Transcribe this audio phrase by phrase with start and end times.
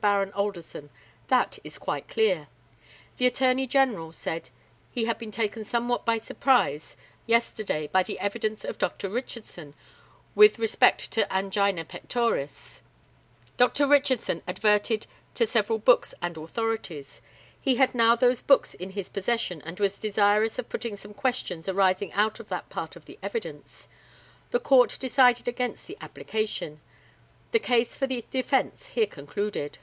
[0.00, 0.88] BARON ALDERSON:
[1.26, 2.46] That is quite clear.
[3.16, 4.50] The ATTORNEY GENERAL said
[4.92, 9.08] he had been taken somewhat by surprise yesterday by the evidence of Dr.
[9.08, 9.74] Richardson,
[10.36, 12.82] with respect to angina pectoris.
[13.56, 13.88] Dr.
[13.88, 17.20] Richardson adverted to several books and authorities.
[17.60, 21.68] He had now those books in his possession, and was desirous of putting some questions
[21.68, 23.88] arising out of that part of the evidence.
[24.52, 26.80] The Court decided against the application.
[27.52, 29.78] The case for the defence here concluded.